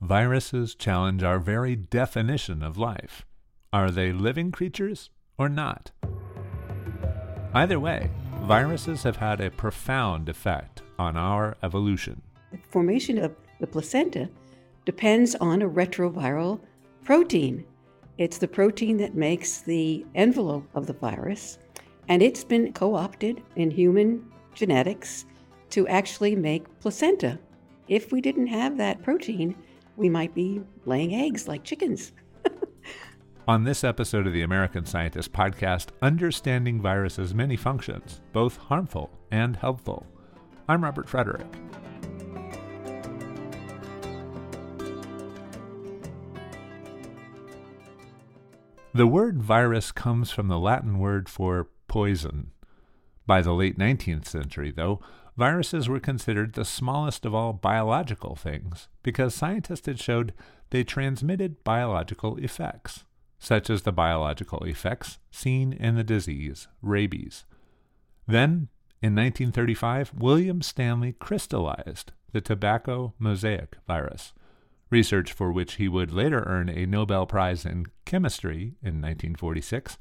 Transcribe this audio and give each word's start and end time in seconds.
Viruses 0.00 0.76
challenge 0.76 1.24
our 1.24 1.40
very 1.40 1.74
definition 1.74 2.62
of 2.62 2.78
life. 2.78 3.26
Are 3.72 3.90
they 3.90 4.12
living 4.12 4.52
creatures 4.52 5.10
or 5.36 5.48
not? 5.48 5.90
Either 7.52 7.80
way, 7.80 8.08
viruses 8.42 9.02
have 9.02 9.16
had 9.16 9.40
a 9.40 9.50
profound 9.50 10.28
effect 10.28 10.82
on 11.00 11.16
our 11.16 11.56
evolution. 11.64 12.22
The 12.52 12.58
formation 12.68 13.18
of 13.18 13.34
the 13.58 13.66
placenta 13.66 14.30
depends 14.84 15.34
on 15.34 15.62
a 15.62 15.68
retroviral 15.68 16.60
protein. 17.02 17.64
It's 18.18 18.38
the 18.38 18.46
protein 18.46 18.98
that 18.98 19.16
makes 19.16 19.62
the 19.62 20.06
envelope 20.14 20.68
of 20.74 20.86
the 20.86 20.92
virus, 20.92 21.58
and 22.06 22.22
it's 22.22 22.44
been 22.44 22.72
co 22.72 22.94
opted 22.94 23.42
in 23.56 23.72
human 23.72 24.30
genetics 24.54 25.24
to 25.70 25.88
actually 25.88 26.36
make 26.36 26.78
placenta. 26.78 27.40
If 27.88 28.12
we 28.12 28.20
didn't 28.20 28.46
have 28.46 28.76
that 28.76 29.02
protein, 29.02 29.56
we 29.98 30.08
might 30.08 30.32
be 30.32 30.62
laying 30.86 31.12
eggs 31.14 31.48
like 31.48 31.64
chickens. 31.64 32.12
On 33.48 33.64
this 33.64 33.82
episode 33.82 34.28
of 34.28 34.32
the 34.32 34.42
American 34.42 34.86
Scientist 34.86 35.32
podcast, 35.32 35.88
understanding 36.00 36.80
viruses' 36.80 37.34
many 37.34 37.56
functions, 37.56 38.20
both 38.32 38.56
harmful 38.56 39.10
and 39.32 39.56
helpful. 39.56 40.06
I'm 40.68 40.84
Robert 40.84 41.08
Frederick. 41.08 41.46
The 48.94 49.06
word 49.06 49.42
virus 49.42 49.90
comes 49.90 50.30
from 50.30 50.46
the 50.48 50.58
Latin 50.58 50.98
word 50.98 51.28
for 51.28 51.68
poison. 51.88 52.52
By 53.26 53.42
the 53.42 53.52
late 53.52 53.76
19th 53.76 54.26
century, 54.26 54.70
though, 54.70 55.00
viruses 55.38 55.88
were 55.88 56.00
considered 56.00 56.52
the 56.54 56.64
smallest 56.64 57.24
of 57.24 57.32
all 57.32 57.52
biological 57.52 58.34
things 58.34 58.88
because 59.04 59.32
scientists 59.32 59.86
had 59.86 60.00
showed 60.00 60.34
they 60.70 60.82
transmitted 60.82 61.62
biological 61.62 62.36
effects, 62.38 63.04
such 63.38 63.70
as 63.70 63.82
the 63.82 63.92
biological 63.92 64.64
effects 64.64 65.18
seen 65.30 65.72
in 65.72 65.94
the 65.94 66.02
disease 66.02 66.66
rabies. 66.82 67.44
Then, 68.26 68.68
in 69.00 69.14
1935, 69.14 70.12
William 70.16 70.60
Stanley 70.60 71.12
crystallized 71.12 72.10
the 72.32 72.40
tobacco 72.40 73.14
mosaic 73.20 73.76
virus, 73.86 74.32
research 74.90 75.32
for 75.32 75.52
which 75.52 75.74
he 75.74 75.86
would 75.86 76.12
later 76.12 76.42
earn 76.48 76.68
a 76.68 76.84
Nobel 76.84 77.26
Prize 77.26 77.64
in 77.64 77.86
Chemistry 78.04 78.74
in 78.82 79.00
1946, 79.00 79.98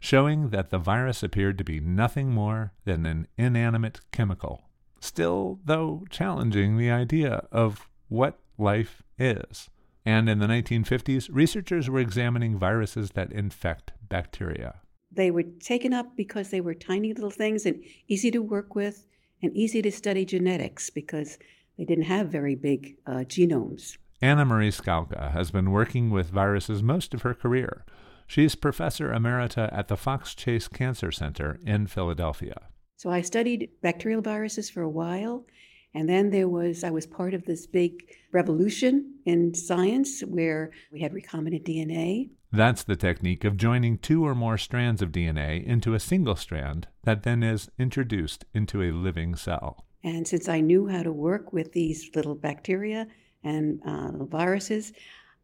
showing 0.00 0.48
that 0.48 0.70
the 0.70 0.78
virus 0.78 1.22
appeared 1.22 1.58
to 1.58 1.64
be 1.64 1.78
nothing 1.78 2.30
more 2.30 2.72
than 2.84 3.06
an 3.06 3.28
inanimate 3.36 4.00
chemical, 4.10 4.64
still, 4.98 5.60
though, 5.64 6.04
challenging 6.10 6.76
the 6.76 6.90
idea 6.90 7.46
of 7.52 7.88
what 8.08 8.38
life 8.58 9.02
is. 9.18 9.68
And 10.04 10.28
in 10.28 10.38
the 10.38 10.46
1950s, 10.46 11.28
researchers 11.30 11.88
were 11.88 12.00
examining 12.00 12.58
viruses 12.58 13.10
that 13.12 13.30
infect 13.30 13.92
bacteria. 14.08 14.80
They 15.12 15.30
were 15.30 15.42
taken 15.42 15.92
up 15.92 16.16
because 16.16 16.50
they 16.50 16.60
were 16.60 16.74
tiny 16.74 17.12
little 17.12 17.30
things 17.30 17.66
and 17.66 17.84
easy 18.08 18.30
to 18.30 18.40
work 18.40 18.74
with 18.74 19.06
and 19.42 19.54
easy 19.54 19.82
to 19.82 19.92
study 19.92 20.24
genetics 20.24 20.88
because 20.88 21.38
they 21.76 21.84
didn't 21.84 22.04
have 22.04 22.28
very 22.28 22.54
big 22.54 22.96
uh, 23.06 23.24
genomes. 23.26 23.98
Anna 24.22 24.44
Marie 24.44 24.70
Skalka 24.70 25.32
has 25.32 25.50
been 25.50 25.70
working 25.70 26.10
with 26.10 26.30
viruses 26.30 26.82
most 26.82 27.14
of 27.14 27.22
her 27.22 27.34
career. 27.34 27.84
She's 28.30 28.54
professor 28.54 29.08
emerita 29.08 29.76
at 29.76 29.88
the 29.88 29.96
Fox 29.96 30.36
Chase 30.36 30.68
Cancer 30.68 31.10
Center 31.10 31.58
in 31.66 31.88
Philadelphia. 31.88 32.68
So 32.94 33.10
I 33.10 33.22
studied 33.22 33.70
bacterial 33.82 34.22
viruses 34.22 34.70
for 34.70 34.82
a 34.82 34.88
while, 34.88 35.46
and 35.92 36.08
then 36.08 36.30
there 36.30 36.46
was 36.46 36.84
I 36.84 36.90
was 36.90 37.08
part 37.08 37.34
of 37.34 37.44
this 37.44 37.66
big 37.66 37.94
revolution 38.30 39.14
in 39.26 39.52
science 39.54 40.20
where 40.20 40.70
we 40.92 41.00
had 41.00 41.12
recombinant 41.12 41.64
DNA. 41.64 42.30
That's 42.52 42.84
the 42.84 42.94
technique 42.94 43.42
of 43.42 43.56
joining 43.56 43.98
two 43.98 44.24
or 44.24 44.36
more 44.36 44.58
strands 44.58 45.02
of 45.02 45.10
DNA 45.10 45.66
into 45.66 45.94
a 45.94 45.98
single 45.98 46.36
strand 46.36 46.86
that 47.02 47.24
then 47.24 47.42
is 47.42 47.68
introduced 47.80 48.44
into 48.54 48.80
a 48.80 48.92
living 48.92 49.34
cell. 49.34 49.86
And 50.04 50.28
since 50.28 50.48
I 50.48 50.60
knew 50.60 50.86
how 50.86 51.02
to 51.02 51.12
work 51.12 51.52
with 51.52 51.72
these 51.72 52.08
little 52.14 52.36
bacteria 52.36 53.08
and 53.42 53.80
uh, 53.84 54.24
viruses, 54.24 54.92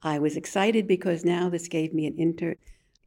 I 0.02 0.20
was 0.20 0.36
excited 0.36 0.86
because 0.86 1.24
now 1.24 1.48
this 1.48 1.66
gave 1.66 1.92
me 1.92 2.06
an 2.06 2.14
inter- 2.16 2.54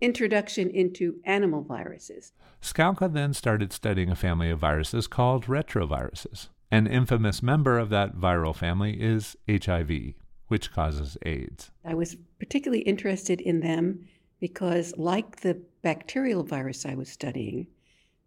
introduction 0.02 0.70
into 0.70 1.20
animal 1.26 1.62
viruses. 1.62 2.32
Skalka 2.62 3.12
then 3.12 3.34
started 3.34 3.74
studying 3.74 4.10
a 4.10 4.16
family 4.16 4.50
of 4.50 4.60
viruses 4.60 5.08
called 5.08 5.46
retroviruses. 5.46 6.50
An 6.72 6.88
infamous 6.88 7.42
member 7.42 7.78
of 7.78 7.90
that 7.90 8.16
viral 8.16 8.56
family 8.56 9.02
is 9.02 9.36
HIV, 9.50 10.14
which 10.48 10.72
causes 10.72 11.18
AIDS. 11.26 11.72
I 11.84 11.96
was 11.96 12.16
particularly 12.38 12.84
interested 12.84 13.42
in 13.42 13.62
them 13.62 14.08
because, 14.40 14.94
like 14.98 15.42
the 15.42 15.60
bacterial 15.82 16.44
virus 16.44 16.86
I 16.86 16.96
was 16.96 17.10
studying, 17.10 17.68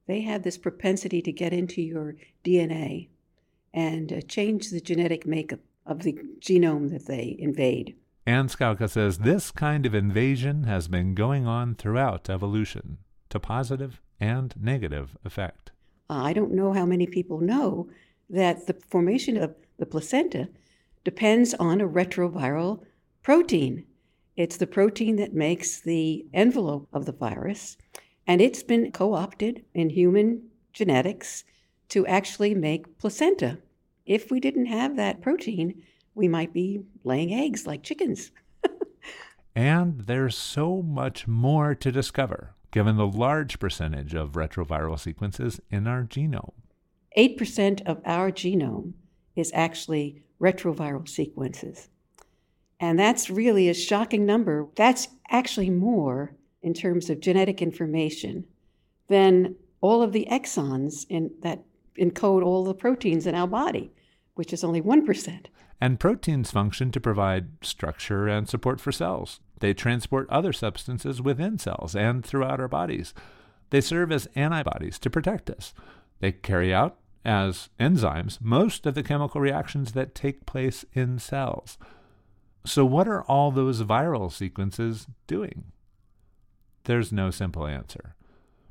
they 0.06 0.22
have 0.22 0.42
this 0.42 0.58
propensity 0.58 1.22
to 1.22 1.32
get 1.32 1.52
into 1.52 1.80
your 1.80 2.16
DNA 2.44 3.08
and 3.72 4.12
uh, 4.12 4.20
change 4.22 4.70
the 4.70 4.80
genetic 4.80 5.26
makeup 5.26 5.60
of 5.86 6.02
the 6.02 6.18
genome 6.40 6.90
that 6.90 7.06
they 7.06 7.36
invade. 7.38 7.96
And 8.26 8.48
Skalka 8.48 8.88
says 8.88 9.18
this 9.18 9.50
kind 9.50 9.84
of 9.84 9.94
invasion 9.94 10.64
has 10.64 10.86
been 10.86 11.14
going 11.14 11.46
on 11.46 11.74
throughout 11.74 12.30
evolution, 12.30 12.98
to 13.30 13.40
positive 13.40 14.00
and 14.20 14.54
negative 14.60 15.16
effect. 15.24 15.72
I 16.08 16.32
don't 16.32 16.52
know 16.52 16.72
how 16.72 16.86
many 16.86 17.06
people 17.06 17.40
know 17.40 17.88
that 18.30 18.66
the 18.66 18.74
formation 18.74 19.36
of 19.36 19.56
the 19.78 19.86
placenta 19.86 20.48
depends 21.02 21.52
on 21.54 21.80
a 21.80 21.88
retroviral 21.88 22.84
protein. 23.22 23.86
It's 24.36 24.56
the 24.56 24.68
protein 24.68 25.16
that 25.16 25.34
makes 25.34 25.80
the 25.80 26.24
envelope 26.32 26.88
of 26.92 27.06
the 27.06 27.12
virus, 27.12 27.76
and 28.26 28.40
it's 28.40 28.62
been 28.62 28.92
co 28.92 29.14
opted 29.14 29.64
in 29.74 29.90
human 29.90 30.44
genetics 30.72 31.44
to 31.88 32.06
actually 32.06 32.54
make 32.54 32.98
placenta. 32.98 33.58
If 34.06 34.30
we 34.30 34.38
didn't 34.38 34.66
have 34.66 34.96
that 34.96 35.20
protein, 35.20 35.82
we 36.14 36.28
might 36.28 36.52
be 36.52 36.82
laying 37.04 37.32
eggs 37.32 37.66
like 37.66 37.82
chickens. 37.82 38.30
and 39.54 40.02
there's 40.02 40.36
so 40.36 40.82
much 40.82 41.26
more 41.26 41.74
to 41.74 41.92
discover, 41.92 42.54
given 42.70 42.96
the 42.96 43.06
large 43.06 43.58
percentage 43.58 44.14
of 44.14 44.32
retroviral 44.32 44.98
sequences 44.98 45.60
in 45.70 45.86
our 45.86 46.02
genome. 46.02 46.52
8% 47.16 47.82
of 47.86 48.00
our 48.04 48.30
genome 48.30 48.92
is 49.36 49.50
actually 49.54 50.22
retroviral 50.40 51.08
sequences. 51.08 51.88
And 52.80 52.98
that's 52.98 53.30
really 53.30 53.68
a 53.68 53.74
shocking 53.74 54.26
number. 54.26 54.66
That's 54.74 55.08
actually 55.30 55.70
more 55.70 56.34
in 56.62 56.74
terms 56.74 57.10
of 57.10 57.20
genetic 57.20 57.62
information 57.62 58.44
than 59.08 59.54
all 59.80 60.02
of 60.02 60.12
the 60.12 60.26
exons 60.30 61.06
in, 61.08 61.30
that 61.42 61.62
encode 61.98 62.44
all 62.44 62.64
the 62.64 62.74
proteins 62.74 63.26
in 63.26 63.34
our 63.34 63.46
body, 63.46 63.92
which 64.34 64.52
is 64.52 64.64
only 64.64 64.80
1%. 64.80 65.46
And 65.80 66.00
proteins 66.00 66.50
function 66.50 66.90
to 66.92 67.00
provide 67.00 67.64
structure 67.64 68.28
and 68.28 68.48
support 68.48 68.80
for 68.80 68.92
cells. 68.92 69.40
They 69.60 69.74
transport 69.74 70.28
other 70.30 70.52
substances 70.52 71.20
within 71.20 71.58
cells 71.58 71.94
and 71.94 72.24
throughout 72.24 72.60
our 72.60 72.68
bodies. 72.68 73.14
They 73.70 73.80
serve 73.80 74.12
as 74.12 74.28
antibodies 74.34 74.98
to 75.00 75.10
protect 75.10 75.50
us. 75.50 75.74
They 76.20 76.32
carry 76.32 76.72
out, 76.72 76.98
as 77.24 77.68
enzymes, 77.80 78.38
most 78.40 78.86
of 78.86 78.94
the 78.94 79.02
chemical 79.02 79.40
reactions 79.40 79.92
that 79.92 80.14
take 80.14 80.46
place 80.46 80.84
in 80.92 81.18
cells. 81.18 81.78
So, 82.64 82.84
what 82.84 83.08
are 83.08 83.22
all 83.22 83.50
those 83.50 83.82
viral 83.82 84.30
sequences 84.30 85.06
doing? 85.26 85.64
There's 86.84 87.12
no 87.12 87.30
simple 87.30 87.66
answer. 87.66 88.14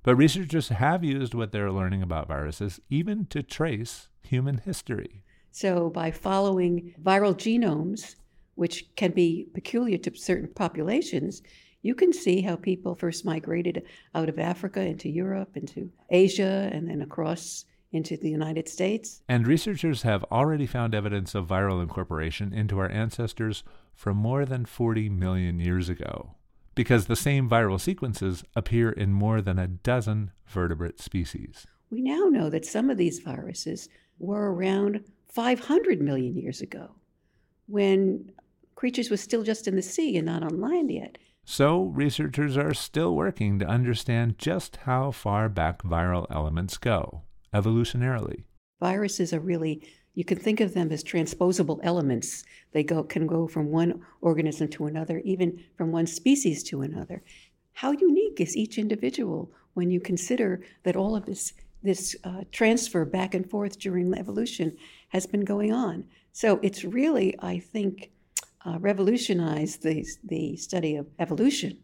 But 0.04 0.16
researchers 0.16 0.70
have 0.70 1.04
used 1.04 1.34
what 1.34 1.52
they're 1.52 1.72
learning 1.72 2.02
about 2.02 2.28
viruses 2.28 2.80
even 2.90 3.26
to 3.28 3.44
trace 3.44 4.08
human 4.24 4.60
history. 4.60 5.24
So, 5.52 5.90
by 5.90 6.12
following 6.12 6.96
viral 7.02 7.36
genomes, 7.36 8.16
which 8.56 8.96
can 8.96 9.12
be 9.12 9.48
peculiar 9.54 9.98
to 10.00 10.16
certain 10.16 10.50
populations, 10.54 11.42
you 11.82 11.96
can 11.96 12.14
see 12.14 12.42
how 12.42 12.56
people 12.56 12.96
first 12.96 13.26
migrated 13.26 13.84
out 14.14 14.30
of 14.30 14.40
Africa 14.40 14.82
into 14.82 15.10
Europe, 15.10 15.58
into 15.58 15.92
Asia, 16.10 16.70
and 16.72 16.90
then 16.90 17.02
across 17.02 17.66
into 17.92 18.16
the 18.16 18.30
United 18.30 18.70
States. 18.70 19.22
And 19.28 19.46
researchers 19.46 20.04
have 20.04 20.24
already 20.32 20.66
found 20.66 20.96
evidence 20.96 21.36
of 21.36 21.48
viral 21.48 21.82
incorporation 21.82 22.54
into 22.54 22.80
our 22.80 22.90
ancestors 22.90 23.64
from 23.94 24.18
more 24.18 24.46
than 24.46 24.66
40 24.66 25.10
million 25.10 25.60
years 25.60 25.90
ago, 25.90 26.36
because 26.76 27.06
the 27.06 27.16
same 27.16 27.50
viral 27.50 27.80
sequences 27.80 28.44
appear 28.56 28.92
in 28.92 29.12
more 29.12 29.42
than 29.42 29.60
a 29.60 29.68
dozen 29.68 30.32
vertebrate 30.48 31.02
species. 31.02 31.68
We 31.90 32.02
now 32.02 32.30
know 32.30 32.50
that 32.50 32.66
some 32.66 32.90
of 32.90 32.98
these 32.98 33.20
viruses 33.20 33.90
were 34.18 34.54
around 34.54 35.04
500 35.32 36.02
million 36.02 36.36
years 36.36 36.62
ago 36.62 36.92
when 37.68 38.32
creatures 38.76 39.10
were 39.10 39.18
still 39.18 39.44
just 39.44 39.68
in 39.68 39.76
the 39.76 39.82
sea 39.82 40.18
and 40.18 40.26
not 40.26 40.44
on 40.44 40.60
land 40.60 40.92
yet. 40.92 41.18
So, 41.46 41.84
researchers 41.86 42.58
are 42.58 42.74
still 42.74 43.16
working 43.16 43.58
to 43.60 43.66
understand 43.66 44.38
just 44.38 44.78
how 44.78 45.12
far 45.12 45.50
back 45.50 45.82
viral 45.84 46.28
elements 46.30 46.78
go, 46.78 47.24
evolutionarily. 47.54 48.44
Viruses 48.80 49.34
are 49.34 49.40
really 49.40 49.82
You 50.14 50.26
can 50.26 50.38
think 50.38 50.60
of 50.60 50.74
them 50.74 50.92
as 50.92 51.04
transposable 51.04 51.80
elements. 51.84 52.44
They 52.74 52.84
go, 52.84 53.04
can 53.04 53.28
go 53.28 53.48
from 53.48 53.72
one 53.72 54.02
organism 54.20 54.68
to 54.70 54.86
another, 54.86 55.20
even 55.20 55.64
from 55.78 55.94
one 55.94 56.06
species 56.06 56.64
to 56.64 56.82
another. 56.82 57.24
How 57.74 57.92
unique 57.94 58.42
is 58.42 58.58
each 58.58 58.78
individual 58.78 59.52
when 59.74 59.90
you 59.90 60.02
consider 60.02 60.64
that 60.84 60.98
all 60.98 61.16
of 61.16 61.26
this, 61.26 61.54
this 61.82 62.16
uh, 62.26 62.42
transfer 62.52 63.06
back 63.06 63.34
and 63.34 63.50
forth 63.50 63.80
during 63.80 64.14
evolution 64.14 64.76
has 65.12 65.26
been 65.26 65.46
going 65.46 65.72
on? 65.72 66.06
So 66.32 66.60
it's 66.62 66.84
really, 66.84 67.36
I 67.40 67.60
think, 67.60 68.12
uh, 68.66 68.78
revolutionized 68.80 69.84
the, 69.84 70.06
the 70.24 70.56
study 70.56 70.96
of 70.96 71.08
evolution. 71.20 71.78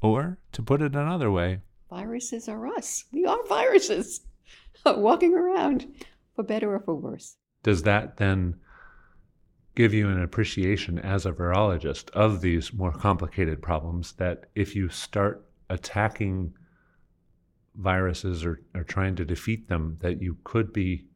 Or, 0.00 0.38
to 0.52 0.62
put 0.62 0.82
it 0.82 0.94
another 0.94 1.30
way, 1.30 1.60
viruses 1.90 2.48
are 2.48 2.66
us. 2.66 3.04
We 3.12 3.26
are 3.26 3.44
viruses 3.48 4.20
walking 4.86 5.34
around, 5.34 5.86
for 6.34 6.44
better 6.44 6.74
or 6.74 6.80
for 6.80 6.94
worse. 6.94 7.36
Does 7.62 7.82
that 7.82 8.18
then 8.18 8.56
give 9.74 9.92
you 9.92 10.08
an 10.08 10.22
appreciation 10.22 10.98
as 10.98 11.26
a 11.26 11.32
virologist 11.32 12.10
of 12.10 12.40
these 12.40 12.72
more 12.72 12.92
complicated 12.92 13.60
problems 13.60 14.12
that 14.12 14.44
if 14.54 14.76
you 14.76 14.88
start 14.88 15.44
attacking 15.68 16.54
viruses 17.74 18.44
or, 18.44 18.62
or 18.74 18.84
trying 18.84 19.16
to 19.16 19.24
defeat 19.24 19.68
them, 19.68 19.98
that 20.00 20.22
you 20.22 20.38
could 20.44 20.72
be 20.72 21.06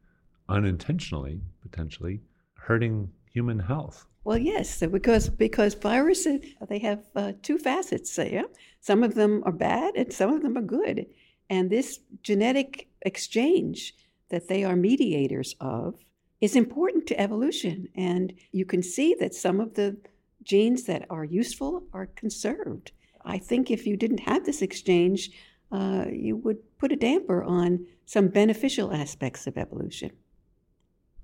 unintentionally, 0.51 1.41
potentially, 1.61 2.21
hurting 2.53 3.09
human 3.31 3.59
health? 3.59 4.05
Well, 4.23 4.37
yes, 4.37 4.83
because 4.91 5.29
because 5.29 5.73
viruses 5.73 6.45
they 6.69 6.79
have 6.79 6.99
uh, 7.15 7.31
two 7.41 7.57
facets. 7.57 8.17
Yeah, 8.17 8.43
some 8.79 9.03
of 9.03 9.15
them 9.15 9.41
are 9.45 9.51
bad 9.51 9.95
and 9.95 10.13
some 10.13 10.31
of 10.31 10.43
them 10.43 10.57
are 10.57 10.61
good, 10.79 11.07
and 11.49 11.69
this 11.69 11.99
genetic 12.21 12.87
exchange 13.01 13.95
that 14.29 14.47
they 14.47 14.63
are 14.63 14.75
mediators 14.75 15.55
of 15.59 15.95
is 16.39 16.55
important 16.55 17.07
to 17.07 17.19
evolution. 17.19 17.87
And 17.95 18.33
you 18.51 18.65
can 18.65 18.83
see 18.83 19.15
that 19.19 19.33
some 19.35 19.59
of 19.59 19.75
the 19.75 19.97
genes 20.43 20.83
that 20.83 21.05
are 21.09 21.23
useful 21.23 21.83
are 21.93 22.07
conserved. 22.07 22.91
I 23.23 23.37
think 23.37 23.69
if 23.69 23.85
you 23.85 23.95
didn't 23.95 24.21
have 24.21 24.45
this 24.45 24.61
exchange, 24.61 25.29
uh, 25.71 26.05
you 26.11 26.35
would 26.37 26.57
put 26.79 26.91
a 26.91 26.95
damper 26.95 27.43
on 27.43 27.85
some 28.05 28.27
beneficial 28.27 28.91
aspects 28.91 29.45
of 29.45 29.57
evolution. 29.57 30.11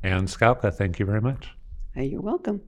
Anne 0.07 0.25
Skalka, 0.25 0.73
thank 0.73 0.99
you 0.99 1.05
very 1.05 1.19
much. 1.19 1.49
Hey, 1.93 2.05
You're 2.05 2.21
welcome. 2.21 2.61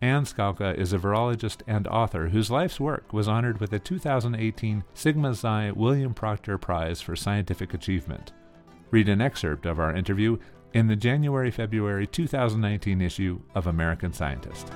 Anne 0.00 0.24
Skalka 0.24 0.76
is 0.76 0.92
a 0.92 0.98
virologist 0.98 1.62
and 1.68 1.86
author 1.86 2.30
whose 2.30 2.50
life's 2.50 2.80
work 2.80 3.12
was 3.12 3.28
honored 3.28 3.60
with 3.60 3.70
the 3.70 3.78
2018 3.78 4.82
Sigma 4.92 5.32
Xi 5.32 5.70
William 5.70 6.12
Proctor 6.12 6.58
Prize 6.58 7.00
for 7.00 7.14
Scientific 7.14 7.72
Achievement. 7.72 8.32
Read 8.90 9.08
an 9.08 9.20
excerpt 9.20 9.64
of 9.64 9.78
our 9.78 9.94
interview 9.94 10.36
in 10.74 10.88
the 10.88 10.96
January 10.96 11.52
February 11.52 12.04
2019 12.04 13.00
issue 13.00 13.40
of 13.54 13.68
American 13.68 14.12
Scientist. 14.12 14.66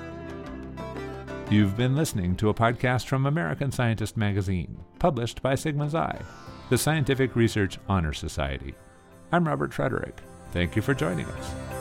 You've 1.49 1.75
been 1.75 1.97
listening 1.97 2.37
to 2.37 2.47
a 2.47 2.53
podcast 2.53 3.07
from 3.07 3.25
American 3.25 3.69
Scientist 3.69 4.15
magazine, 4.15 4.79
published 4.97 5.41
by 5.41 5.55
Sigma 5.55 5.89
Xi, 5.89 6.23
the 6.69 6.77
Scientific 6.77 7.35
Research 7.35 7.77
Honor 7.89 8.13
Society. 8.13 8.75
I'm 9.33 9.45
Robert 9.45 9.73
Frederick. 9.73 10.21
Thank 10.53 10.77
you 10.77 10.81
for 10.81 10.93
joining 10.93 11.25
us. 11.25 11.76